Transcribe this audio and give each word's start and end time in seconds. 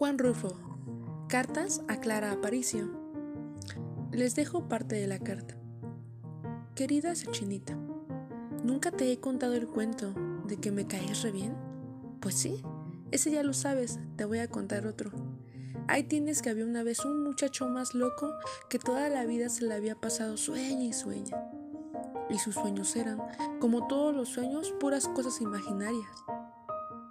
Juan 0.00 0.16
Rufo. 0.16 0.56
Cartas 1.28 1.82
a 1.86 2.00
Clara 2.00 2.32
Aparicio. 2.32 2.88
Les 4.12 4.34
dejo 4.34 4.66
parte 4.66 4.94
de 4.94 5.06
la 5.06 5.18
carta. 5.18 5.58
Querida 6.74 7.14
Sechinita, 7.14 7.76
¿nunca 8.64 8.92
te 8.92 9.12
he 9.12 9.20
contado 9.20 9.52
el 9.52 9.68
cuento 9.68 10.14
de 10.46 10.56
que 10.56 10.70
me 10.70 10.86
caes 10.86 11.20
re 11.20 11.32
bien? 11.32 11.54
Pues 12.20 12.34
sí, 12.34 12.62
ese 13.10 13.30
ya 13.30 13.42
lo 13.42 13.52
sabes, 13.52 13.98
te 14.16 14.24
voy 14.24 14.38
a 14.38 14.48
contar 14.48 14.86
otro. 14.86 15.10
Ahí 15.86 16.04
tienes 16.04 16.40
que 16.40 16.48
había 16.48 16.64
una 16.64 16.82
vez 16.82 17.04
un 17.04 17.22
muchacho 17.22 17.68
más 17.68 17.94
loco 17.94 18.32
que 18.70 18.78
toda 18.78 19.10
la 19.10 19.26
vida 19.26 19.50
se 19.50 19.66
le 19.66 19.74
había 19.74 19.96
pasado 19.96 20.38
sueña 20.38 20.84
y 20.84 20.94
sueña. 20.94 21.36
Y 22.30 22.38
sus 22.38 22.54
sueños 22.54 22.96
eran, 22.96 23.20
como 23.60 23.86
todos 23.86 24.16
los 24.16 24.30
sueños, 24.30 24.72
puras 24.80 25.08
cosas 25.08 25.42
imaginarias. 25.42 26.08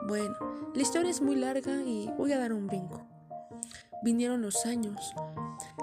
Bueno, 0.10 0.36
la 0.74 0.82
historia 0.82 1.12
es 1.12 1.22
muy 1.22 1.36
larga 1.36 1.84
y 1.84 2.12
voy 2.18 2.32
a 2.32 2.40
dar 2.40 2.52
un 2.52 2.66
brinco. 2.66 3.06
Vinieron 4.02 4.42
los 4.42 4.66
años, 4.66 5.14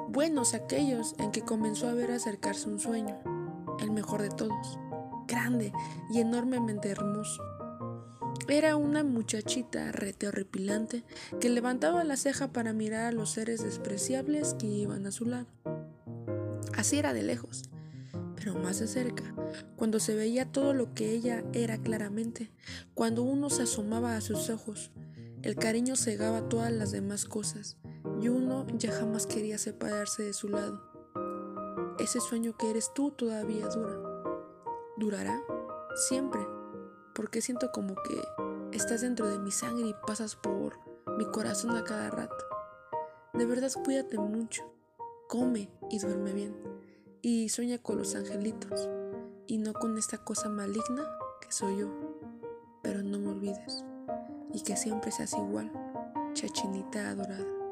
buenos 0.08 0.52
aquellos 0.52 1.14
en 1.20 1.30
que 1.30 1.42
comenzó 1.42 1.88
a 1.88 1.94
ver 1.94 2.10
acercarse 2.10 2.68
un 2.68 2.80
sueño, 2.80 3.16
el 3.78 3.92
mejor 3.92 4.22
de 4.22 4.30
todos, 4.30 4.80
grande 5.28 5.72
y 6.10 6.18
enormemente 6.18 6.88
hermoso. 6.88 7.40
Era 8.48 8.74
una 8.74 9.04
muchachita 9.04 9.92
rete 9.92 10.26
horripilante 10.26 11.04
que 11.38 11.48
levantaba 11.48 12.02
la 12.02 12.16
ceja 12.16 12.48
para 12.48 12.72
mirar 12.72 13.04
a 13.04 13.12
los 13.12 13.30
seres 13.30 13.62
despreciables 13.62 14.54
que 14.54 14.66
iban 14.66 15.06
a 15.06 15.12
su 15.12 15.26
lado. 15.26 15.46
Así 16.76 16.98
era 16.98 17.12
de 17.12 17.22
lejos, 17.22 17.70
pero 18.46 18.60
más 18.60 18.78
de 18.78 18.86
cerca, 18.86 19.24
cuando 19.74 19.98
se 19.98 20.14
veía 20.14 20.52
todo 20.52 20.72
lo 20.72 20.94
que 20.94 21.10
ella 21.10 21.42
era 21.52 21.78
claramente, 21.78 22.52
cuando 22.94 23.24
uno 23.24 23.50
se 23.50 23.64
asomaba 23.64 24.14
a 24.14 24.20
sus 24.20 24.50
ojos, 24.50 24.92
el 25.42 25.56
cariño 25.56 25.96
cegaba 25.96 26.48
todas 26.48 26.70
las 26.70 26.92
demás 26.92 27.24
cosas 27.24 27.76
y 28.22 28.28
uno 28.28 28.64
ya 28.78 28.92
jamás 28.92 29.26
quería 29.26 29.58
separarse 29.58 30.22
de 30.22 30.32
su 30.32 30.48
lado. 30.48 30.80
Ese 31.98 32.20
sueño 32.20 32.56
que 32.56 32.70
eres 32.70 32.92
tú 32.94 33.10
todavía 33.10 33.66
dura. 33.66 33.98
¿Durará? 34.96 35.42
Siempre, 36.08 36.46
porque 37.16 37.42
siento 37.42 37.72
como 37.72 37.96
que 37.96 38.76
estás 38.76 39.00
dentro 39.00 39.26
de 39.26 39.40
mi 39.40 39.50
sangre 39.50 39.88
y 39.88 39.94
pasas 40.06 40.36
por 40.36 40.78
mi 41.18 41.24
corazón 41.24 41.74
a 41.74 41.82
cada 41.82 42.10
rato. 42.10 42.44
De 43.34 43.44
verdad 43.44 43.72
cuídate 43.84 44.18
mucho, 44.18 44.62
come 45.26 45.68
y 45.90 45.98
duerme 45.98 46.32
bien 46.32 46.85
y 47.28 47.48
sueña 47.48 47.78
con 47.78 47.98
los 47.98 48.14
angelitos 48.14 48.88
y 49.48 49.58
no 49.58 49.72
con 49.72 49.98
esta 49.98 50.16
cosa 50.16 50.48
maligna 50.48 51.04
que 51.40 51.50
soy 51.50 51.78
yo. 51.78 51.88
Pero 52.84 53.02
no 53.02 53.18
me 53.18 53.30
olvides 53.30 53.84
y 54.54 54.60
que 54.60 54.76
siempre 54.76 55.10
seas 55.10 55.32
igual, 55.32 55.72
chachinita 56.34 57.10
adorada. 57.10 57.65